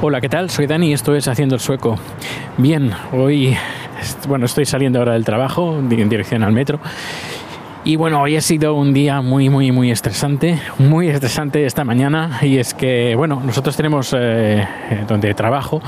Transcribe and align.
Hola, 0.00 0.20
¿qué 0.20 0.28
tal? 0.28 0.50
Soy 0.50 0.66
Dani 0.66 0.90
y 0.90 0.92
esto 0.92 1.14
es 1.14 1.28
Haciendo 1.28 1.54
el 1.54 1.60
Sueco. 1.60 1.98
Bien, 2.58 2.92
hoy, 3.12 3.56
bueno, 4.28 4.46
estoy 4.46 4.64
saliendo 4.66 4.98
ahora 4.98 5.14
del 5.14 5.24
trabajo 5.24 5.78
en 5.78 6.08
dirección 6.08 6.42
al 6.42 6.52
metro. 6.52 6.78
Y 7.86 7.96
bueno, 7.96 8.22
hoy 8.22 8.34
ha 8.34 8.40
sido 8.40 8.72
un 8.72 8.94
día 8.94 9.20
muy, 9.20 9.50
muy, 9.50 9.70
muy 9.70 9.90
estresante, 9.90 10.58
muy 10.78 11.08
estresante 11.08 11.66
esta 11.66 11.84
mañana. 11.84 12.38
Y 12.40 12.56
es 12.56 12.72
que, 12.72 13.14
bueno, 13.14 13.42
nosotros 13.44 13.76
tenemos, 13.76 14.16
eh, 14.18 14.66
donde 15.06 15.34
trabajo, 15.34 15.82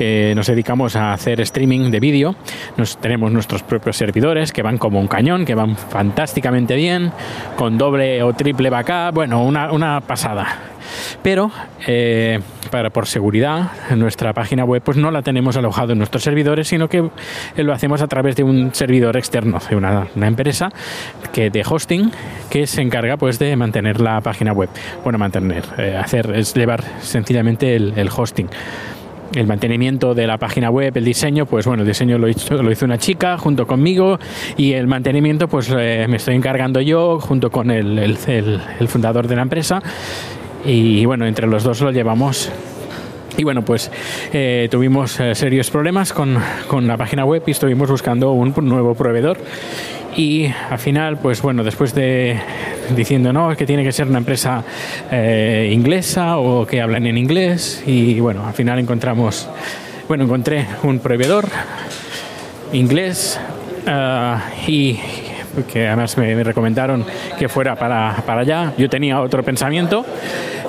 eh, 0.00 0.32
nos 0.34 0.48
dedicamos 0.48 0.96
a 0.96 1.12
hacer 1.12 1.40
streaming 1.40 1.92
de 1.92 2.00
vídeo. 2.00 2.34
Nos 2.76 2.96
tenemos 2.96 3.30
nuestros 3.30 3.62
propios 3.62 3.96
servidores 3.96 4.50
que 4.50 4.62
van 4.62 4.76
como 4.76 4.98
un 4.98 5.06
cañón, 5.06 5.44
que 5.44 5.54
van 5.54 5.76
fantásticamente 5.76 6.74
bien, 6.74 7.12
con 7.54 7.78
doble 7.78 8.24
o 8.24 8.32
triple 8.32 8.68
backup. 8.68 9.14
Bueno, 9.14 9.44
una, 9.44 9.70
una 9.70 10.00
pasada. 10.00 10.48
Pero 11.22 11.52
eh, 11.86 12.40
para 12.70 12.90
por 12.90 13.06
seguridad, 13.06 13.70
nuestra 13.96 14.32
página 14.32 14.64
web 14.64 14.82
pues 14.82 14.96
no 14.96 15.10
la 15.10 15.22
tenemos 15.22 15.56
alojado 15.56 15.92
en 15.92 15.98
nuestros 15.98 16.22
servidores, 16.22 16.68
sino 16.68 16.88
que 16.88 17.08
lo 17.56 17.72
hacemos 17.72 18.02
a 18.02 18.06
través 18.08 18.36
de 18.36 18.42
un 18.42 18.74
servidor 18.74 19.16
externo, 19.16 19.58
de 19.68 19.76
una, 19.76 20.06
empresa 20.22 20.70
que 21.32 21.50
de 21.50 21.62
hosting 21.68 22.10
que 22.50 22.66
se 22.66 22.82
encarga 22.82 23.16
pues 23.16 23.38
de 23.38 23.54
mantener 23.56 24.00
la 24.00 24.20
página 24.20 24.52
web. 24.52 24.68
Bueno, 25.02 25.18
mantener, 25.18 25.64
eh, 25.78 25.96
hacer 25.96 26.30
es 26.34 26.54
llevar 26.54 26.82
sencillamente 27.00 27.76
el, 27.76 28.08
hosting 28.14 28.48
el 29.34 29.46
mantenimiento 29.46 30.14
de 30.14 30.26
la 30.26 30.38
página 30.38 30.70
web, 30.70 30.96
el 30.96 31.04
diseño, 31.04 31.46
pues 31.46 31.66
bueno, 31.66 31.82
el 31.82 31.88
diseño 31.88 32.16
lo 32.16 32.28
hizo, 32.28 32.62
lo 32.62 32.70
hizo 32.70 32.84
una 32.84 32.96
chica 32.96 33.36
junto 33.36 33.66
conmigo 33.66 34.18
y 34.56 34.72
el 34.72 34.86
mantenimiento 34.86 35.48
pues 35.48 35.68
eh, 35.76 36.06
me 36.08 36.16
estoy 36.16 36.36
encargando 36.36 36.80
yo 36.80 37.18
junto 37.20 37.50
con 37.50 37.70
el- 37.70 37.98
el- 37.98 38.60
el 38.80 38.88
fundador 38.88 39.26
de 39.26 39.36
la 39.36 39.42
empresa 39.42 39.82
y 40.64 41.04
bueno, 41.04 41.26
entre 41.26 41.46
los 41.46 41.62
dos 41.62 41.80
lo 41.80 41.90
llevamos. 41.90 42.50
Y 43.36 43.44
bueno, 43.44 43.62
pues 43.62 43.90
eh, 44.32 44.68
tuvimos 44.70 45.20
eh, 45.20 45.34
serios 45.34 45.70
problemas 45.70 46.12
con, 46.12 46.38
con 46.68 46.86
la 46.86 46.96
página 46.96 47.24
web 47.24 47.42
y 47.46 47.50
estuvimos 47.50 47.90
buscando 47.90 48.32
un 48.32 48.54
nuevo 48.62 48.94
proveedor. 48.94 49.38
Y 50.16 50.46
al 50.70 50.78
final, 50.78 51.18
pues 51.18 51.42
bueno, 51.42 51.62
después 51.62 51.94
de 51.94 52.40
diciendo 52.94 53.32
no, 53.32 53.52
es 53.52 53.58
que 53.58 53.66
tiene 53.66 53.84
que 53.84 53.92
ser 53.92 54.08
una 54.08 54.18
empresa 54.18 54.64
eh, 55.10 55.70
inglesa 55.72 56.38
o 56.38 56.66
que 56.66 56.80
hablan 56.80 57.06
en 57.06 57.18
inglés. 57.18 57.82
Y 57.86 58.18
bueno, 58.20 58.46
al 58.46 58.54
final 58.54 58.78
encontramos, 58.78 59.48
bueno, 60.08 60.24
encontré 60.24 60.66
un 60.82 61.00
proveedor 61.00 61.46
inglés 62.72 63.38
ah, 63.86 64.42
y 64.66 64.98
que 65.72 65.86
además 65.86 66.16
me, 66.18 66.34
me 66.34 66.44
recomendaron 66.44 67.04
que 67.38 67.48
fuera 67.48 67.76
para, 67.76 68.16
para 68.26 68.40
allá. 68.42 68.72
Yo 68.76 68.88
tenía 68.88 69.20
otro 69.20 69.42
pensamiento, 69.42 70.04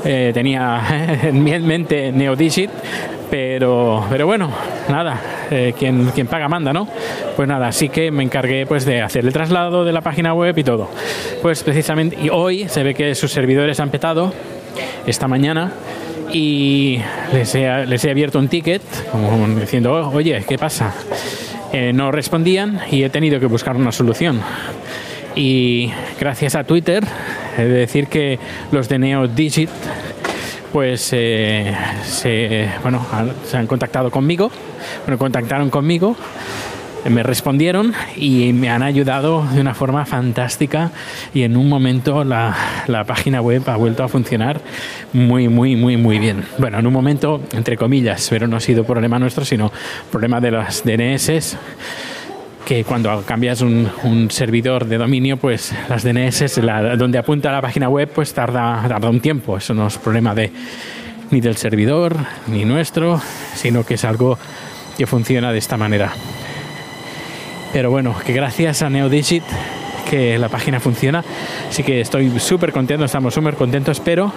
eh, 0.06 0.31
tenía 0.33 0.81
en 1.23 1.44
mi 1.44 1.58
mente 1.59 2.11
Neodigit, 2.11 2.70
pero, 3.30 4.05
pero 4.09 4.25
bueno, 4.25 4.50
nada, 4.89 5.20
eh, 5.52 5.73
quien, 5.78 6.05
quien 6.11 6.28
paga 6.28 6.48
manda, 6.48 6.72
¿no? 6.72 6.88
Pues 7.36 7.48
nada, 7.48 7.67
así 7.67 7.89
que 7.89 8.09
me 8.11 8.23
encargué 8.23 8.66
pues 8.66 8.86
de 8.86 9.02
hacer 9.02 9.25
el 9.25 9.33
traslado 9.33 9.83
de 9.83 9.92
la 9.92 10.02
página 10.02 10.33
web 10.33 10.58
y 10.58 10.64
todo. 10.64 10.89
Pues 11.42 11.64
precisamente, 11.64 12.17
y 12.22 12.30
hoy 12.30 12.70
se 12.70 12.83
ve 12.83 12.94
que 12.94 13.16
sus 13.16 13.31
servidores 13.31 13.80
han 13.80 13.89
petado 13.89 14.33
esta 15.05 15.28
mañana 15.28 15.72
y 16.31 17.00
les 17.33 17.55
he, 17.55 17.86
les 17.86 18.03
he 18.05 18.11
abierto 18.11 18.39
un 18.39 18.48
ticket 18.48 18.81
como 19.11 19.48
diciendo, 19.59 19.94
"Oh, 19.94 20.16
oye, 20.16 20.44
¿qué 20.48 20.58
pasa? 20.58 20.94
Eh, 21.73 21.92
no 21.94 22.12
respondían 22.12 22.80
y 22.92 23.04
he 23.04 23.10
tenido 23.10 23.40
que 23.40 23.46
buscar 23.46 23.76
una 23.76 23.92
solución. 23.92 24.42
Y 25.36 25.92
gracias 26.20 26.56
a 26.56 26.64
Twitter, 26.64 27.04
he 27.58 27.64
de 27.64 27.70
decir 27.70 28.08
que 28.08 28.40
los 28.72 28.90
de 28.90 29.00
NeoDigit 29.00 29.70
pues 30.72 31.10
eh, 31.14 31.76
se, 32.04 32.70
bueno, 32.82 33.05
se 33.45 33.58
han 33.58 33.67
contactado 33.67 34.11
conmigo, 34.11 34.52
bueno, 35.05 35.17
contactaron 35.17 35.70
conmigo, 35.70 36.16
me 37.10 37.23
respondieron 37.23 37.94
y 38.16 38.54
me 38.54 38.70
han 38.70 38.84
ayudado 38.84 39.45
de 39.54 39.62
una 39.62 39.73
forma 39.73 40.06
fantástica 40.06 40.92
y 41.34 41.44
en 41.44 41.58
un 41.58 41.70
momento 41.70 42.23
la, 42.23 42.56
página 43.08 43.42
web 43.42 43.64
ha 43.68 43.76
vuelto 43.76 44.04
a 44.04 44.08
funcionar 44.08 44.60
muy, 45.14 45.48
muy, 45.48 45.76
muy, 45.76 45.98
muy 45.98 46.20
bien. 46.20 46.44
Bueno, 46.58 46.80
en 46.80 46.88
un 46.88 46.94
momento, 46.94 47.42
entre 47.54 47.78
comillas, 47.78 48.28
pero 48.30 48.48
no 48.48 48.58
ha 48.58 48.60
sido 48.60 48.84
problema 48.84 49.20
nuestro, 49.20 49.46
sino 49.46 49.72
problema 50.12 50.42
de 50.42 50.52
las 50.52 50.84
DNS 50.84 51.58
que 52.66 52.84
cuando 52.84 53.22
cambias 53.26 53.62
un, 53.62 53.90
un 54.04 54.30
servidor 54.30 54.86
de 54.86 54.98
dominio, 54.98 55.38
pues 55.38 55.73
las 55.88 56.04
DNS, 56.04 56.58
la- 56.58 56.98
donde 56.98 57.17
apunta 57.17 57.50
la 57.50 57.62
página 57.62 57.88
web, 57.88 58.10
pues 58.14 58.34
tarda, 58.34 58.84
tarda 58.90 59.10
un 59.10 59.22
tiempo. 59.22 59.58
Eso 59.58 59.73
no 59.73 59.88
es 59.88 59.98
problema 59.98 60.36
de, 60.36 60.52
ni 61.32 61.40
del 61.40 61.56
servidor, 61.56 62.17
ni 62.48 62.66
nuestro, 62.66 63.22
sino 63.56 63.86
que 63.86 63.94
es 63.94 64.04
algo 64.04 64.38
que 64.98 65.08
funciona 65.08 65.54
de 65.54 65.60
esta 65.60 65.78
manera. 65.78 66.12
Pero 67.73 67.92
bueno, 67.92 68.16
que 68.26 68.33
gracias 68.33 68.82
a 68.82 68.89
NeoDigit 68.89 69.44
que 70.10 70.38
la 70.38 70.50
página 70.50 70.80
funciona. 70.80 71.23
Así 71.70 71.83
que 71.83 72.02
estoy 72.02 72.39
súper 72.39 72.72
contento, 72.72 73.05
estamos 73.05 73.33
súper 73.33 73.55
contentos, 73.55 74.00
pero 74.00 74.32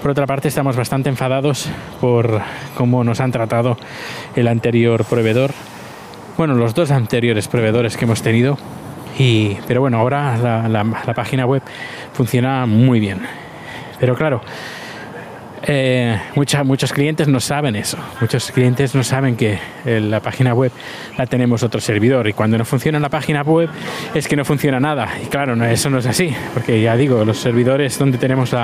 por 0.00 0.10
otra 0.10 0.26
parte 0.26 0.48
estamos 0.48 0.76
bastante 0.76 1.08
enfadados 1.08 1.68
por 2.00 2.40
cómo 2.76 3.04
nos 3.04 3.20
han 3.20 3.30
tratado 3.30 3.76
el 4.34 4.48
anterior 4.48 5.04
proveedor 5.04 5.52
bueno, 6.36 6.54
los 6.54 6.74
dos 6.74 6.90
anteriores 6.90 7.48
proveedores 7.48 7.96
que 7.96 8.04
hemos 8.04 8.22
tenido. 8.22 8.58
Y, 9.18 9.56
pero 9.66 9.80
bueno, 9.80 9.98
ahora 9.98 10.68
la, 10.68 11.14
página 11.14 11.44
web 11.46 11.62
funciona 12.12 12.66
muy 12.66 13.00
bien. 13.00 13.20
Pero 14.00 14.16
claro, 14.16 14.40
eh, 15.64 16.18
muchos 16.34 16.92
clientes 16.92 17.28
no 17.28 17.40
saben 17.40 17.76
eso. 17.76 17.96
Muchos 18.20 18.50
clientes 18.50 18.94
no 18.94 19.04
saben 19.04 19.36
que 19.36 19.58
eh, 19.84 20.00
la 20.00 20.20
página 20.20 20.54
web 20.54 20.72
la 21.16 21.26
tenemos 21.26 21.62
otro 21.62 21.80
servidor. 21.80 22.28
Y 22.28 22.32
cuando 22.32 22.58
no 22.58 22.64
funciona 22.64 22.98
la 22.98 23.08
página 23.08 23.42
web 23.42 23.68
es 24.14 24.26
que 24.26 24.36
no 24.36 24.44
funciona 24.44 24.80
nada. 24.80 25.08
Y 25.22 25.26
claro, 25.26 25.62
eso 25.64 25.90
no 25.90 25.98
es 25.98 26.06
así. 26.06 26.34
Porque 26.54 26.80
ya 26.80 26.96
digo, 26.96 27.24
los 27.24 27.38
servidores 27.38 27.98
donde 27.98 28.18
tenemos 28.18 28.54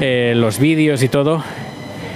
eh, 0.00 0.32
los 0.36 0.58
vídeos 0.58 1.02
y 1.02 1.08
todo, 1.08 1.44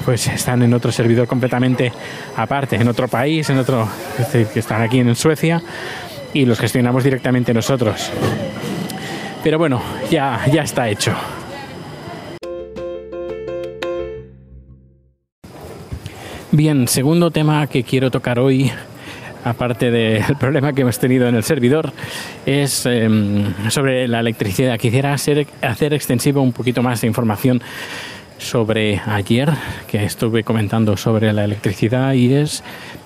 pues 0.05 0.27
están 0.27 0.63
en 0.63 0.75
otro 0.75 0.91
servidor 0.91 1.27
completamente 1.27 1.93
aparte, 2.37 2.77
en 2.77 2.89
otro 2.89 3.09
país, 3.09 3.49
en 3.51 3.59
otro, 3.59 3.89
es 4.19 4.33
decir, 4.33 4.47
que 4.49 4.61
están 4.61 4.83
aquí 4.83 4.99
en 4.99 5.15
Suecia 5.15 5.63
y 6.33 6.45
los 6.47 6.59
gestionamos 6.59 7.05
directamente 7.05 7.55
nosotros. 7.55 8.11
Pero 9.43 9.59
bueno, 9.59 9.81
ya, 10.11 10.41
ya 10.51 10.63
está 10.63 10.89
hecho. 10.89 11.15
Bien, 16.57 16.87
segundo 16.87 17.33
tema 17.33 17.67
que 17.67 17.83
quiero 17.83 18.13
tocar 18.13 18.39
hoy, 18.39 18.71
aparte 19.43 19.91
del 19.91 20.37
problema 20.39 20.73
que 20.73 20.83
hemos 20.83 21.01
tenido 21.01 21.27
en 21.27 21.35
el 21.35 21.43
servidor, 21.43 21.93
es 22.47 22.87
em, 22.87 23.53
sobre 23.71 24.07
la 24.07 24.21
electricidad. 24.21 24.79
Quisiera 24.79 25.13
hacer, 25.13 25.49
hacer 25.61 25.99
un 26.37 26.53
poquito 26.53 26.81
más 26.81 27.01
de 27.01 27.09
información 27.09 27.61
sobre 28.45 29.01
ayer, 29.07 29.51
que 29.89 30.05
estuve 30.05 30.45
comentando 30.45 30.97
sobre 30.97 31.33
la 31.33 31.45
electricidad, 31.45 32.13
y 32.13 32.33
es 32.35 32.63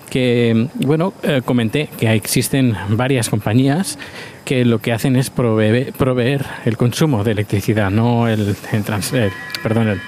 que, 0.09 0.67
bueno, 0.75 1.13
eh, 1.23 1.41
comenté 1.45 1.87
que 1.99 2.11
existen 2.13 2.75
varias 2.89 3.29
compañías 3.29 3.97
que 4.45 4.65
lo 4.65 4.79
que 4.79 4.91
hacen 4.91 5.15
es 5.15 5.29
proveer, 5.29 5.93
proveer 5.93 6.45
el 6.65 6.77
consumo 6.77 7.23
de 7.23 7.31
electricidad, 7.33 7.91
no 7.91 8.27
el, 8.27 8.55
el 8.71 8.83
trans- 8.83 9.13
eh, 9.13 9.31
perdón, 9.61 9.89
el- 9.89 10.01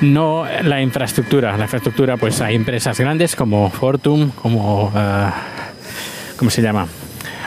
no 0.00 0.44
la 0.62 0.80
infraestructura. 0.82 1.56
La 1.56 1.64
infraestructura, 1.64 2.16
pues 2.16 2.40
hay 2.40 2.54
empresas 2.56 2.98
grandes 3.00 3.34
como 3.36 3.68
Fortum, 3.70 4.30
como 4.30 4.92
ah, 4.94 5.32
¿cómo 6.36 6.50
se 6.50 6.62
llama? 6.62 6.86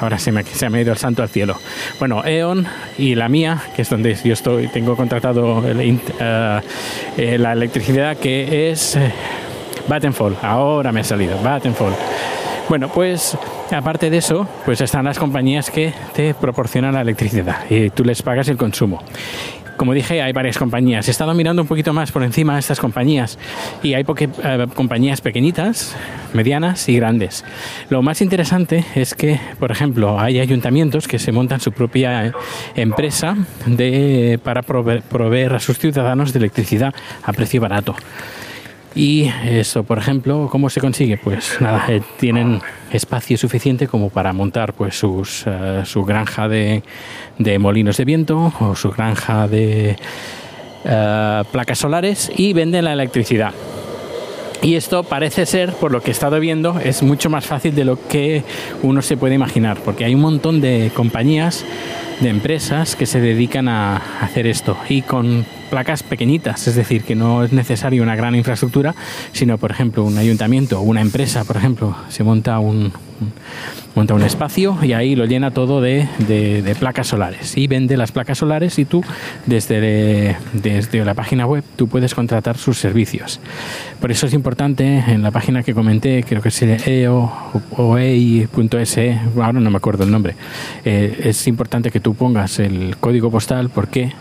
Ahora 0.01 0.19
se 0.19 0.31
me, 0.31 0.44
se 0.44 0.69
me 0.69 0.79
ha 0.79 0.81
ido 0.81 0.91
el 0.91 0.97
santo 0.97 1.23
al 1.23 1.29
cielo. 1.29 1.56
Bueno, 2.00 2.25
E.ON 2.25 2.66
y 2.97 3.16
la 3.16 3.29
mía, 3.29 3.61
que 3.76 3.84
es 3.84 3.90
donde 3.90 4.16
yo 4.16 4.34
estoy, 4.34 4.67
tengo 4.67 4.97
contratado 4.97 5.64
eh, 5.66 5.99
eh, 7.17 7.37
la 7.37 7.53
electricidad, 7.53 8.17
que 8.17 8.72
es 8.72 8.96
eh. 8.96 9.11
Ahora 10.41 10.91
me 10.91 11.02
ha 11.02 11.03
salido, 11.03 11.37
Vattenfall. 11.41 11.93
Bueno, 12.70 12.87
pues 12.90 13.37
aparte 13.70 14.09
de 14.09 14.17
eso, 14.17 14.47
pues 14.64 14.79
están 14.79 15.05
las 15.05 15.20
compañías 15.20 15.70
que 15.70 15.93
te 16.14 16.34
proporcionan 16.34 16.93
la 16.93 17.02
electricidad 17.02 17.66
y 17.70 17.90
tú 17.90 18.03
les 18.03 18.22
pagas 18.22 18.47
el 18.47 18.58
consumo. 18.58 19.03
Como 19.81 19.95
dije, 19.95 20.22
hay 20.22 20.31
varias 20.31 20.59
compañías. 20.59 21.07
He 21.07 21.11
estado 21.11 21.33
mirando 21.33 21.63
un 21.63 21.67
poquito 21.67 21.91
más 21.91 22.11
por 22.11 22.22
encima 22.22 22.53
de 22.53 22.59
estas 22.59 22.79
compañías 22.79 23.39
y 23.81 23.95
hay 23.95 24.03
poque- 24.03 24.29
eh, 24.43 24.67
compañías 24.75 25.22
pequeñitas, 25.22 25.95
medianas 26.33 26.87
y 26.87 26.97
grandes. 26.97 27.43
Lo 27.89 28.03
más 28.03 28.22
interesante 28.22 28.85
es 28.93 29.16
que, 29.16 29.39
por 29.59 29.72
ejemplo, 29.72 30.19
hay 30.19 30.39
ayuntamientos 30.39 31.07
que 31.07 31.17
se 31.17 31.31
montan 31.31 31.61
su 31.61 31.72
propia 31.72 32.28
eh, 32.28 32.31
empresa 32.75 33.35
de, 33.66 34.39
para 34.43 34.61
proveer, 34.61 35.01
proveer 35.01 35.53
a 35.55 35.59
sus 35.59 35.79
ciudadanos 35.79 36.31
de 36.31 36.37
electricidad 36.37 36.93
a 37.23 37.33
precio 37.33 37.59
barato. 37.59 37.95
Y 38.93 39.32
eso, 39.46 39.84
por 39.84 39.97
ejemplo, 39.97 40.49
¿cómo 40.52 40.70
se 40.70 40.82
consigue? 40.82 41.17
Pues 41.17 41.58
nada, 41.61 41.85
eh, 41.88 42.02
tienen 42.20 42.61
espacio 42.91 43.38
suficiente 43.38 43.88
como 43.88 44.09
para 44.09 44.34
montar 44.34 44.73
pues 44.73 44.97
sus, 44.99 45.46
eh, 45.47 45.84
su 45.85 46.03
granja 46.03 46.49
de, 46.49 46.84
de 47.38 47.58
molinos 47.58 47.96
de 47.97 48.05
viento 48.05 48.53
o 48.59 48.76
su 48.76 48.91
granja 48.91 49.47
de 49.47 49.96
eh, 50.84 51.43
placas 51.52 51.79
solares 51.79 52.32
y 52.35 52.52
venden 52.52 52.85
la 52.85 52.93
electricidad. 52.93 53.53
Y 54.61 54.76
esto 54.76 55.03
parece 55.03 55.46
ser, 55.46 55.73
por 55.73 55.91
lo 55.91 56.02
que 56.02 56.11
he 56.11 56.14
estado 56.14 56.40
viendo, 56.40 56.79
es 56.79 57.02
mucho 57.02 57.29
más 57.29 57.46
fácil 57.46 57.73
de 57.73 57.85
lo 57.85 58.08
que 58.08 58.43
uno 58.84 59.02
se 59.02 59.17
puede 59.17 59.34
imaginar, 59.34 59.78
porque 59.84 60.05
hay 60.05 60.14
un 60.14 60.22
montón 60.22 60.61
de 60.61 60.91
compañías, 60.93 61.66
de 62.20 62.29
empresas 62.29 62.96
que 62.96 63.08
se 63.08 63.22
dedican 63.22 63.67
a 63.67 63.96
hacer 64.22 64.46
esto 64.46 64.78
y 64.88 65.02
con 65.02 65.46
placas 65.72 66.03
pequeñitas, 66.03 66.68
es 66.68 66.76
decir, 66.76 67.03
que 67.03 67.16
no 67.16 67.44
es 67.44 67.53
necesario 67.53 68.03
una 68.03 68.16
gran 68.16 68.35
infraestructura, 68.35 68.94
sino, 69.32 69.58
por 69.58 69.72
ejemplo, 69.72 70.03
un 70.03 70.18
ayuntamiento 70.18 70.79
o 70.79 70.84
una 70.84 71.02
empresa, 71.02 71.44
por 71.46 71.58
ejemplo, 71.58 71.96
se 72.09 72.23
monta 72.23 72.59
un, 72.59 72.91
monta 73.96 74.14
un 74.14 74.22
espacio 74.23 74.78
y 74.82 74.94
ahí 74.94 75.16
lo 75.16 75.26
llena 75.26 75.52
todo 75.52 75.82
de, 75.82 76.08
de, 76.28 76.76
placas 76.79 77.08
solares. 77.08 77.58
Y 77.58 77.68
vende 77.68 77.97
las 77.97 78.12
placas 78.12 78.38
solares 78.40 78.78
y 78.79 78.85
tú 78.85 79.02
desde, 79.46 80.38
desde 80.53 81.06
la 81.06 81.14
página 81.14 81.46
web 81.46 81.64
tú 81.76 81.88
puedes 81.88 82.14
contratar 82.14 82.58
sus 82.58 82.78
servicios. 82.78 83.40
Por 84.00 84.12
eso 84.12 84.28
es 84.28 84.34
importante 84.34 85.03
en 85.08 85.22
la 85.24 85.32
página 85.32 85.64
que 85.64 85.74
comenté, 85.74 86.24
creo 86.24 86.41
que 86.41 86.50
es 86.50 86.62
eoei.se, 86.62 87.09
ahora 89.38 89.53
no 89.53 89.72
me 89.72 89.78
acuerdo 89.78 90.03
el 90.03 90.12
nombre, 90.12 90.35
eh, 90.85 91.22
es 91.26 91.47
importante 91.47 91.91
que 91.91 92.02
tú 92.02 92.14
pongas 92.14 92.59
el 92.59 92.97
código 92.97 93.32
postal 93.32 93.70
porque 93.70 94.12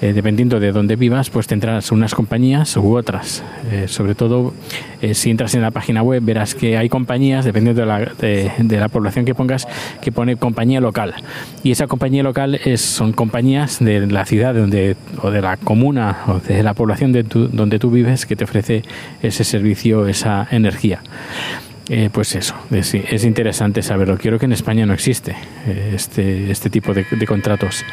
eh, 0.00 0.12
dependiendo 0.12 0.60
de 0.60 0.72
dónde 0.72 0.96
vivas, 0.96 1.30
pues 1.30 1.46
tendrás 1.46 1.92
unas 1.92 2.14
compañías 2.14 2.76
u 2.76 2.96
otras. 2.96 3.42
Eh, 3.70 3.86
sobre 3.88 4.14
todo, 4.14 4.54
eh, 5.00 5.14
si 5.14 5.30
entras 5.30 5.54
en 5.54 5.62
la 5.62 5.70
página 5.70 6.02
web, 6.02 6.22
verás 6.24 6.54
que 6.54 6.76
hay 6.76 6.88
compañías, 6.88 7.44
dependiendo 7.44 7.80
de 7.80 7.86
la, 7.86 8.00
de, 8.00 8.78
la, 8.78 8.88
población 8.88 9.24
que 9.24 9.34
pongas, 9.34 9.66
que 10.00 10.12
pone 10.12 10.36
compañía 10.36 10.80
local. 10.80 11.14
Y 11.62 11.70
esa 11.70 11.86
compañía 11.86 12.22
local 12.22 12.60
es, 12.64 12.80
son 12.80 13.12
compañías 13.12 13.78
de 13.78 14.06
la 14.06 14.24
ciudad 14.24 14.54
donde, 14.54 14.96
o 15.22 15.30
de 15.30 15.40
la 15.40 15.56
comuna 15.56 16.18
o 16.26 16.40
de 16.40 16.62
la 16.62 16.74
población 16.74 17.12
de 17.12 17.24
tu, 17.24 17.48
donde 17.48 17.78
tú 17.78 17.90
vives 17.90 18.26
que 18.26 18.36
te 18.36 18.44
ofrece 18.44 18.82
ese 19.22 19.44
servicio, 19.44 20.06
esa 20.06 20.46
energía. 20.50 21.00
Eh, 21.90 22.08
pues 22.10 22.34
eso, 22.34 22.54
es, 22.70 22.94
es, 22.94 23.24
interesante 23.24 23.82
saberlo. 23.82 24.16
Quiero 24.16 24.38
que 24.38 24.46
en 24.46 24.52
España 24.52 24.86
no 24.86 24.94
existe 24.94 25.36
eh, 25.66 25.92
este, 25.94 26.50
este 26.50 26.70
tipo 26.70 26.94
de, 26.94 27.04
contratos. 27.26 27.84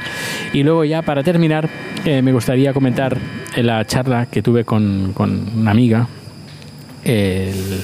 Y 0.53 0.63
luego 0.63 0.85
ya 0.85 1.01
para 1.01 1.23
terminar, 1.23 1.69
eh, 2.05 2.21
me 2.21 2.31
gustaría 2.31 2.71
comentar 2.71 3.17
la 3.57 3.83
charla 3.83 4.27
que 4.27 4.41
tuve 4.41 4.63
con, 4.63 5.13
una 5.19 5.71
amiga 5.71 6.07
el, 7.03 7.81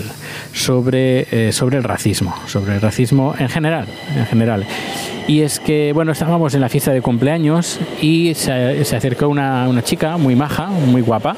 sobre, 0.54 1.52
sobre 1.52 1.78
el 1.78 1.84
racismo, 1.84 2.34
sobre 2.46 2.76
el 2.76 2.82
racismo 2.82 3.36
en 3.38 3.50
general, 3.50 3.88
en 4.16 4.26
general. 4.28 4.66
Y 5.28 5.42
es 5.42 5.60
que, 5.60 5.92
bueno, 5.94 6.14
estábamos 6.14 6.54
en 6.54 6.62
la 6.62 6.70
fiesta 6.70 6.94
de 6.94 7.02
cumpleaños 7.02 7.82
y 8.02 8.34
se, 8.34 8.86
se 8.86 8.96
acercó 8.96 9.28
una 9.28 9.84
chica 9.84 10.16
muy 10.16 10.38
maja, 10.38 10.68
muy 10.68 11.02
guapa, 11.02 11.36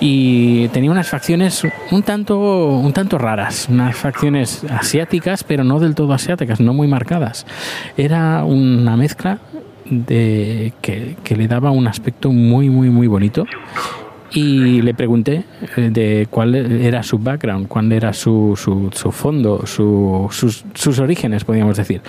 y 0.00 0.68
tenía 0.68 0.90
unas 0.90 1.08
facciones 1.08 1.62
un 1.90 2.02
tanto, 2.02 2.38
un 2.68 2.92
tanto 2.92 3.18
raras, 3.18 3.68
unas 3.68 3.96
facciones 3.96 4.64
asiáticas, 4.70 5.44
pero 5.44 5.64
no 5.64 5.80
del 5.80 5.94
todo 5.94 6.12
asiáticas, 6.12 6.60
no 6.60 6.72
muy 6.72 6.86
marcadas. 6.86 7.46
Era 7.96 8.44
una 8.44 8.96
mezcla 8.96 9.38
de 9.90 10.72
que, 10.80 11.16
que 11.24 11.36
le 11.36 11.48
daba 11.48 11.70
un 11.70 11.86
aspecto 11.86 12.30
muy, 12.30 12.68
muy, 12.68 12.90
muy 12.90 13.06
bonito 13.06 13.46
y 14.30 14.82
le 14.82 14.92
pregunté 14.92 15.44
de 15.76 16.26
cuál 16.30 16.54
era 16.54 17.02
su 17.02 17.18
background, 17.18 17.66
cuál 17.68 17.92
era 17.92 18.12
su, 18.12 18.54
su, 18.56 18.90
su 18.92 19.10
fondo, 19.10 19.66
su, 19.66 20.28
sus, 20.30 20.64
sus, 20.74 20.98
orígenes, 20.98 21.44
podríamos 21.44 21.76
decir. 21.76 22.02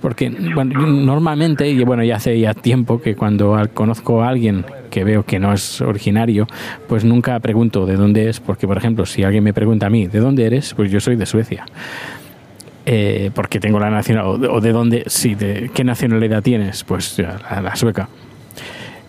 Porque 0.00 0.30
bueno, 0.54 0.86
normalmente, 0.86 1.68
y 1.68 1.82
bueno, 1.84 2.04
ya 2.04 2.16
hace 2.16 2.38
ya 2.38 2.52
tiempo 2.52 3.00
que 3.00 3.14
cuando 3.14 3.58
conozco 3.72 4.22
a 4.22 4.28
alguien 4.28 4.64
que 4.90 5.04
veo 5.04 5.24
que 5.24 5.38
no 5.38 5.52
es 5.52 5.80
originario, 5.80 6.46
pues 6.88 7.04
nunca 7.04 7.38
pregunto 7.40 7.86
de 7.86 7.96
dónde 7.96 8.28
es, 8.28 8.40
porque 8.40 8.66
por 8.66 8.76
ejemplo, 8.76 9.06
si 9.06 9.22
alguien 9.24 9.44
me 9.44 9.54
pregunta 9.54 9.86
a 9.86 9.90
mí, 9.90 10.06
¿de 10.06 10.20
dónde 10.20 10.44
eres? 10.44 10.74
Pues 10.74 10.90
yo 10.90 11.00
soy 11.00 11.16
de 11.16 11.26
Suecia. 11.26 11.64
Eh, 12.84 13.30
porque 13.32 13.60
tengo 13.60 13.78
la 13.78 13.90
nacionalidad, 13.90 14.50
o 14.50 14.60
de 14.60 14.72
dónde, 14.72 15.04
sí, 15.06 15.36
de 15.36 15.70
qué 15.72 15.84
nacionalidad 15.84 16.42
tienes, 16.42 16.82
pues 16.84 17.16
la, 17.18 17.62
la 17.62 17.76
sueca. 17.76 18.08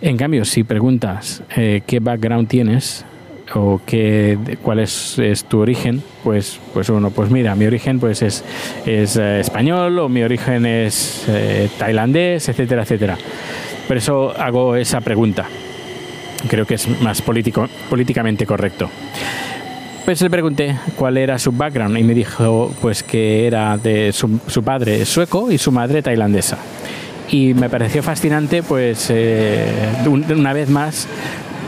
En 0.04 0.18
cambio, 0.18 0.44
si 0.44 0.66
preguntas 0.66 1.44
eh, 1.56 1.82
qué 1.88 2.02
background 2.02 2.50
tienes 2.50 3.06
o 3.56 3.80
qué, 3.86 4.38
cuál 4.62 4.80
es, 4.80 5.16
tu 5.48 5.60
origen, 5.60 6.04
pues, 6.26 6.60
pues 6.74 6.90
uno, 6.90 7.10
pues 7.12 7.32
mira, 7.32 7.56
mi 7.56 7.66
origen 7.66 8.02
pues 8.02 8.22
es, 8.22 8.44
es 8.86 9.16
eh, 9.16 9.40
español 9.40 9.98
o 10.00 10.10
mi 10.10 10.22
origen 10.22 10.66
es 10.66 11.24
eh, 11.30 11.70
tailandés, 11.78 12.50
etcétera, 12.50 12.82
etcétera. 12.82 13.18
Por 13.88 13.96
eso 13.96 14.34
hago 14.38 14.76
esa 14.76 15.00
pregunta. 15.00 15.46
Creo 16.50 16.66
que 16.66 16.74
es 16.74 17.02
más 17.02 17.22
político, 17.22 17.70
políticamente 17.90 18.46
correcto. 18.46 18.90
Pues 20.04 20.22
le 20.22 20.30
pregunté 20.30 20.76
cuál 20.98 21.16
era 21.16 21.40
su 21.40 21.54
background 21.54 21.98
y 21.98 22.04
me 22.04 22.14
dijo 22.14 22.76
pues 22.82 23.04
que 23.04 23.48
era 23.48 23.78
de 23.78 24.12
su, 24.12 24.42
su 24.48 24.64
padre 24.64 25.06
sueco 25.06 25.50
y 25.50 25.58
su 25.58 25.72
madre 25.72 26.02
tailandesa 26.02 26.58
y 27.30 27.54
me 27.54 27.70
pareció 27.70 28.04
fascinante 28.04 28.64
pues 28.64 29.08
eh, 29.10 29.66
una 30.08 30.54
vez 30.54 30.70
más 30.70 31.08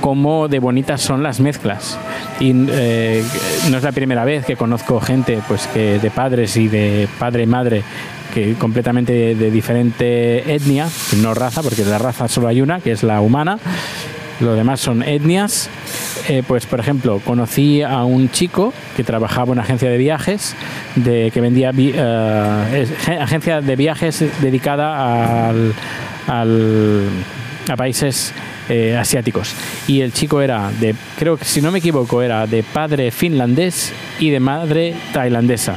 cómo 0.01 0.47
de 0.47 0.59
bonitas 0.59 1.01
son 1.01 1.23
las 1.23 1.39
mezclas 1.39 1.97
y 2.39 2.53
eh, 2.69 3.23
no 3.71 3.77
es 3.77 3.83
la 3.83 3.91
primera 3.91 4.25
vez 4.25 4.45
que 4.45 4.55
conozco 4.55 4.99
gente 4.99 5.39
pues 5.47 5.67
que 5.67 5.99
de 5.99 6.11
padres 6.11 6.57
y 6.57 6.67
de 6.67 7.07
padre 7.19 7.43
y 7.43 7.47
madre 7.47 7.83
que 8.33 8.53
completamente 8.55 9.13
de, 9.13 9.35
de 9.35 9.51
diferente 9.51 10.53
etnia 10.53 10.87
no 11.21 11.33
raza 11.33 11.63
porque 11.63 11.83
de 11.83 11.91
la 11.91 11.97
raza 11.97 12.27
solo 12.27 12.47
hay 12.47 12.61
una 12.61 12.79
que 12.79 12.91
es 12.91 13.03
la 13.03 13.21
humana 13.21 13.57
lo 14.39 14.53
demás 14.53 14.81
son 14.81 15.01
etnias. 15.01 15.69
Eh, 16.27 16.43
pues, 16.47 16.65
por 16.65 16.79
ejemplo, 16.79 17.19
conocí 17.23 17.81
a 17.81 18.03
un 18.03 18.29
chico 18.29 18.73
que 18.95 19.03
trabajaba 19.03 19.45
en 19.45 19.51
una 19.51 19.61
agencia 19.63 19.89
de 19.89 19.97
viajes, 19.97 20.55
de, 20.95 21.31
que 21.31 21.41
vendía 21.41 21.71
uh, 21.71 23.21
agencia 23.21 23.61
de 23.61 23.75
viajes 23.75 24.23
dedicada 24.41 25.49
al, 25.49 25.73
al, 26.27 27.09
a 27.69 27.75
países 27.75 28.33
eh, 28.69 28.97
asiáticos. 28.97 29.53
Y 29.87 30.01
el 30.01 30.13
chico 30.13 30.41
era 30.41 30.71
de, 30.79 30.95
creo 31.17 31.37
que 31.37 31.45
si 31.45 31.61
no 31.61 31.71
me 31.71 31.79
equivoco, 31.79 32.21
era 32.21 32.47
de 32.47 32.63
padre 32.63 33.11
finlandés 33.11 33.93
y 34.19 34.29
de 34.29 34.39
madre 34.39 34.93
tailandesa 35.13 35.75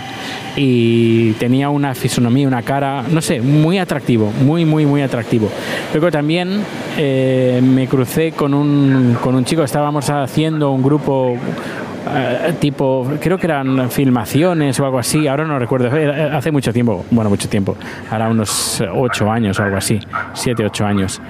y 0.56 1.32
tenía 1.34 1.70
una 1.70 1.94
fisonomía, 1.94 2.48
una 2.48 2.62
cara, 2.62 3.04
no 3.08 3.22
sé, 3.22 3.40
muy 3.40 3.78
atractivo, 3.78 4.32
muy, 4.44 4.64
muy, 4.64 4.86
muy 4.86 5.02
atractivo. 5.02 5.48
Luego 5.92 6.10
también 6.10 6.62
eh, 6.96 7.60
me 7.62 7.86
crucé 7.86 8.32
con 8.32 8.54
un, 8.54 9.16
con 9.22 9.36
un 9.36 9.44
chico, 9.44 9.62
estábamos 9.62 10.10
haciendo 10.10 10.70
un 10.70 10.82
grupo 10.82 11.36
Uh, 12.08 12.54
tipo, 12.54 13.06
creo 13.20 13.36
que 13.36 13.46
eran 13.46 13.90
filmaciones 13.90 14.80
o 14.80 14.84
algo 14.86 14.98
así, 14.98 15.26
ahora 15.26 15.44
no 15.44 15.58
recuerdo, 15.58 15.90
hace 16.34 16.50
mucho 16.50 16.72
tiempo, 16.72 17.04
bueno, 17.10 17.28
mucho 17.28 17.50
tiempo, 17.50 17.76
ahora 18.10 18.28
unos 18.28 18.82
ocho 18.94 19.30
años 19.30 19.58
o 19.60 19.64
algo 19.64 19.76
así, 19.76 20.00
siete, 20.32 20.64
ocho 20.64 20.86
años 20.86 21.20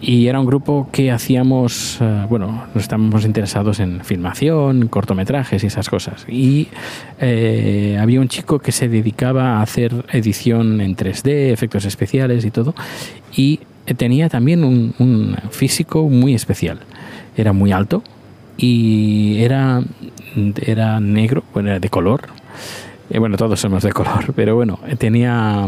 y 0.00 0.26
era 0.26 0.40
un 0.40 0.46
grupo 0.46 0.88
que 0.92 1.10
hacíamos, 1.10 2.00
uh, 2.00 2.26
bueno, 2.28 2.64
nos 2.74 2.82
estábamos 2.84 3.24
interesados 3.24 3.80
en 3.80 4.04
filmación, 4.04 4.88
cortometrajes 4.88 5.64
y 5.64 5.66
esas 5.66 5.88
cosas. 5.88 6.26
Y 6.28 6.68
eh, 7.20 7.98
había 8.00 8.20
un 8.20 8.28
chico 8.28 8.58
que 8.58 8.72
se 8.72 8.88
dedicaba 8.88 9.58
a 9.58 9.62
hacer 9.62 10.06
edición 10.12 10.80
en 10.80 10.96
3D, 10.96 11.52
efectos 11.52 11.84
especiales 11.84 12.44
y 12.44 12.50
todo, 12.50 12.74
y 13.34 13.60
tenía 13.96 14.28
también 14.28 14.64
un, 14.64 14.94
un 14.98 15.36
físico 15.50 16.08
muy 16.08 16.34
especial. 16.34 16.80
Era 17.36 17.52
muy 17.52 17.72
alto 17.72 18.02
y 18.56 19.38
era, 19.38 19.82
era 20.60 21.00
negro, 21.00 21.44
bueno, 21.54 21.70
era 21.70 21.78
de 21.78 21.88
color. 21.88 22.22
Eh, 23.10 23.18
bueno, 23.18 23.36
todos 23.36 23.60
somos 23.60 23.82
de 23.82 23.92
color, 23.92 24.32
pero 24.36 24.56
bueno, 24.56 24.78
tenía 24.98 25.66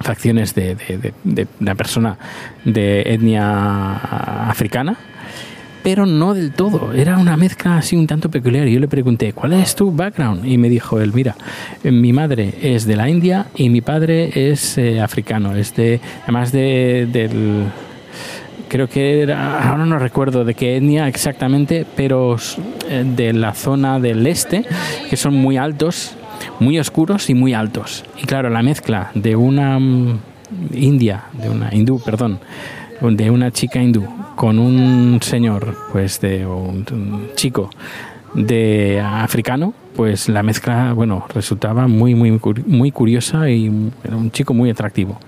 facciones 0.00 0.54
de, 0.54 0.74
de, 0.74 1.12
de, 1.24 1.46
una 1.60 1.74
persona 1.74 2.16
de 2.64 3.02
etnia 3.02 3.96
africana, 4.48 4.96
pero 5.82 6.06
no 6.06 6.34
del 6.34 6.52
todo. 6.52 6.92
Era 6.92 7.18
una 7.18 7.36
mezcla 7.36 7.78
así 7.78 7.96
un 7.96 8.06
tanto 8.06 8.30
peculiar. 8.30 8.66
Yo 8.66 8.80
le 8.80 8.88
pregunté, 8.88 9.32
¿cuál 9.32 9.54
es 9.54 9.74
tu 9.74 9.92
background? 9.92 10.44
Y 10.44 10.58
me 10.58 10.68
dijo 10.68 11.00
él, 11.00 11.12
mira, 11.14 11.36
mi 11.84 12.12
madre 12.12 12.54
es 12.62 12.86
de 12.86 12.96
la 12.96 13.08
India 13.08 13.46
y 13.54 13.70
mi 13.70 13.80
padre 13.80 14.50
es 14.50 14.78
eh, 14.78 15.00
africano, 15.00 15.54
es 15.54 15.74
de, 15.74 16.00
además 16.24 16.52
de, 16.52 17.08
del 17.10 17.66
creo 18.68 18.88
que 18.88 19.22
era, 19.22 19.68
ahora 19.68 19.84
no 19.84 19.98
recuerdo 19.98 20.44
de 20.44 20.54
qué 20.54 20.76
etnia 20.76 21.08
exactamente, 21.08 21.84
pero 21.96 22.36
eh, 22.88 23.04
de 23.04 23.32
la 23.32 23.52
zona 23.52 23.98
del 23.98 24.26
este, 24.26 24.64
que 25.10 25.16
son 25.16 25.34
muy 25.34 25.56
altos, 25.56 26.14
muy 26.58 26.78
oscuros 26.78 27.30
y 27.30 27.34
muy 27.34 27.54
altos. 27.54 28.04
Y 28.22 28.26
claro, 28.26 28.50
la 28.50 28.62
mezcla 28.62 29.10
de 29.14 29.36
una 29.36 29.76
um, 29.76 30.18
india, 30.72 31.24
de 31.32 31.50
una 31.50 31.74
hindú, 31.74 32.00
perdón, 32.00 32.40
de 33.00 33.30
una 33.30 33.50
chica 33.50 33.82
hindú 33.82 34.06
con 34.36 34.58
un 34.58 35.20
señor, 35.22 35.76
pues 35.92 36.20
de 36.20 36.46
un, 36.46 36.86
un 36.92 37.28
chico 37.34 37.70
de 38.34 39.00
africano, 39.00 39.74
pues 39.96 40.28
la 40.28 40.42
mezcla, 40.42 40.92
bueno, 40.92 41.26
resultaba 41.34 41.86
muy, 41.88 42.14
muy, 42.14 42.38
muy 42.66 42.90
curiosa 42.90 43.50
y 43.50 43.70
era 44.04 44.16
un 44.16 44.30
chico 44.30 44.54
muy 44.54 44.70
atractivo. 44.70 45.18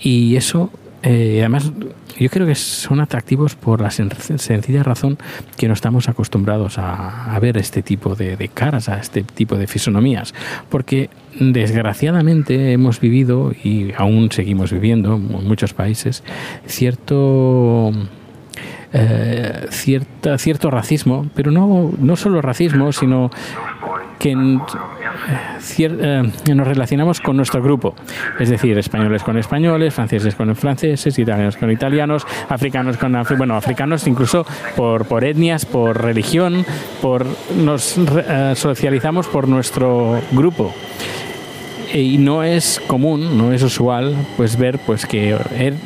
Y 0.00 0.36
eso, 0.36 0.70
eh, 1.02 1.38
además, 1.40 1.72
yo 2.18 2.30
creo 2.30 2.46
que 2.46 2.54
son 2.54 3.00
atractivos 3.00 3.56
por 3.56 3.80
la 3.80 3.90
sencilla 3.90 4.82
razón 4.82 5.18
que 5.56 5.66
no 5.66 5.74
estamos 5.74 6.08
acostumbrados 6.08 6.78
a, 6.78 7.36
ver 7.40 7.56
este 7.56 7.82
tipo 7.82 8.14
de, 8.14 8.50
caras, 8.54 8.88
a 8.88 8.98
este 8.98 9.22
tipo 9.22 9.56
de 9.56 9.66
fisonomías. 9.66 10.32
Porque 10.68 11.10
desgraciadamente 11.40 12.72
hemos 12.72 13.00
vivido 13.00 13.52
y 13.52 13.92
aún 13.96 14.30
seguimos 14.30 14.72
viviendo 14.72 15.14
en 15.16 15.48
muchos 15.48 15.74
países 15.74 16.22
cierto 16.66 17.90
eh, 18.92 19.66
cierta, 19.70 20.38
cierto 20.38 20.70
racismo, 20.70 21.28
pero 21.34 21.50
no, 21.50 21.90
no 21.98 22.16
solo 22.16 22.42
racismo, 22.42 22.92
sino 22.92 23.30
que 24.18 24.36
eh, 25.78 26.22
nos 26.54 26.66
relacionamos 26.66 27.20
con 27.20 27.36
nuestro 27.36 27.62
grupo, 27.62 27.94
es 28.38 28.48
decir, 28.48 28.76
españoles 28.78 29.22
con 29.22 29.38
españoles, 29.38 29.94
franceses 29.94 30.34
con 30.34 30.54
franceses, 30.56 31.18
italianos 31.18 31.56
con 31.56 31.70
italianos, 31.70 32.26
africanos 32.48 32.96
con 32.96 33.12
bueno, 33.36 33.56
africanos 33.56 34.06
incluso 34.06 34.46
por, 34.76 35.04
por 35.06 35.24
etnias, 35.24 35.66
por 35.66 36.02
religión, 36.02 36.64
por 37.00 37.26
nos 37.56 37.96
socializamos 38.54 39.26
por 39.28 39.48
nuestro 39.48 40.20
grupo 40.32 40.74
y 41.94 42.18
no 42.18 42.42
es 42.42 42.80
común, 42.86 43.36
no 43.36 43.52
es 43.52 43.62
usual, 43.62 44.14
pues 44.36 44.56
ver 44.56 44.78
pues 44.78 45.06
que 45.06 45.36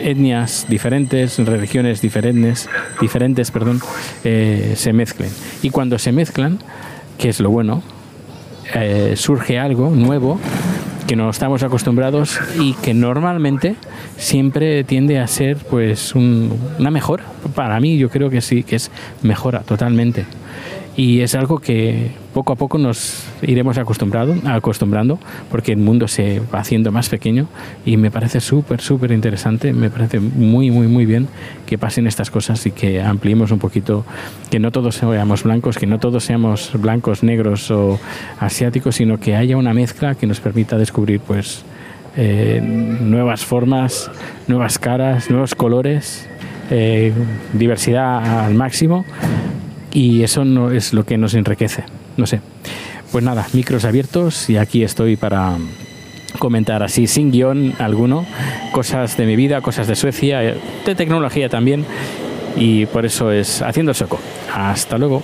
etnias 0.00 0.66
diferentes, 0.68 1.38
religiones 1.38 2.00
diferentes, 2.00 2.68
diferentes, 3.00 3.50
perdón, 3.50 3.80
eh, 4.24 4.74
se 4.76 4.92
mezclen. 4.92 5.30
Y 5.62 5.70
cuando 5.70 5.98
se 5.98 6.12
mezclan, 6.12 6.58
que 7.18 7.28
es 7.28 7.40
lo 7.40 7.50
bueno, 7.50 7.82
eh, 8.74 9.14
surge 9.16 9.58
algo 9.58 9.90
nuevo 9.90 10.40
que 11.06 11.16
no 11.16 11.30
estamos 11.30 11.62
acostumbrados 11.62 12.40
y 12.58 12.74
que 12.74 12.92
normalmente 12.92 13.76
siempre 14.16 14.82
tiende 14.82 15.20
a 15.20 15.26
ser 15.28 15.56
pues 15.56 16.14
una 16.14 16.90
mejora. 16.90 17.24
Para 17.54 17.78
mí 17.78 17.96
yo 17.96 18.08
creo 18.10 18.28
que 18.28 18.40
sí, 18.40 18.64
que 18.64 18.76
es 18.76 18.90
mejora 19.22 19.60
totalmente 19.60 20.26
y 20.96 21.20
es 21.20 21.34
algo 21.34 21.58
que 21.58 22.10
poco 22.32 22.54
a 22.54 22.56
poco 22.56 22.78
nos 22.78 23.24
iremos 23.42 23.76
acostumbrado, 23.76 24.34
acostumbrando 24.46 25.18
porque 25.50 25.72
el 25.72 25.78
mundo 25.78 26.08
se 26.08 26.40
va 26.54 26.60
haciendo 26.60 26.90
más 26.90 27.10
pequeño 27.10 27.46
y 27.84 27.98
me 27.98 28.10
parece 28.10 28.40
súper, 28.40 28.80
súper 28.80 29.12
interesante, 29.12 29.74
me 29.74 29.90
parece 29.90 30.20
muy, 30.20 30.70
muy, 30.70 30.86
muy 30.86 31.04
bien 31.04 31.28
que 31.66 31.76
pasen 31.76 32.06
estas 32.06 32.30
cosas 32.30 32.64
y 32.66 32.70
que 32.70 33.02
ampliemos 33.02 33.50
un 33.50 33.58
poquito, 33.58 34.06
que 34.50 34.58
no 34.58 34.72
todos 34.72 34.96
seamos 34.96 35.42
blancos, 35.42 35.76
que 35.76 35.86
no 35.86 35.98
todos 35.98 36.24
seamos 36.24 36.70
blancos, 36.74 37.22
negros 37.22 37.70
o 37.70 38.00
asiáticos, 38.40 38.96
sino 38.96 39.20
que 39.20 39.36
haya 39.36 39.56
una 39.58 39.74
mezcla 39.74 40.14
que 40.14 40.26
nos 40.26 40.40
permita 40.40 40.78
descubrir 40.78 41.20
pues 41.20 41.62
eh, 42.16 42.60
nuevas 42.62 43.44
formas, 43.44 44.10
nuevas 44.46 44.78
caras, 44.78 45.28
nuevos 45.30 45.54
colores, 45.54 46.26
eh, 46.70 47.12
diversidad 47.52 48.46
al 48.46 48.54
máximo 48.54 49.04
y 49.96 50.22
eso 50.22 50.44
no 50.44 50.72
es 50.72 50.92
lo 50.92 51.06
que 51.06 51.16
nos 51.16 51.32
enriquece. 51.32 51.84
No 52.18 52.26
sé. 52.26 52.40
Pues 53.10 53.24
nada, 53.24 53.46
micros 53.54 53.86
abiertos 53.86 54.50
y 54.50 54.58
aquí 54.58 54.82
estoy 54.82 55.16
para 55.16 55.56
comentar 56.38 56.82
así 56.82 57.06
sin 57.06 57.32
guion 57.32 57.72
alguno 57.78 58.26
cosas 58.72 59.16
de 59.16 59.24
mi 59.24 59.36
vida, 59.36 59.62
cosas 59.62 59.86
de 59.86 59.96
Suecia, 59.96 60.40
de 60.40 60.94
tecnología 60.94 61.48
también 61.48 61.86
y 62.56 62.84
por 62.84 63.06
eso 63.06 63.32
es 63.32 63.62
haciendo 63.62 63.92
el 63.92 63.96
soco. 63.96 64.20
Hasta 64.54 64.98
luego. 64.98 65.22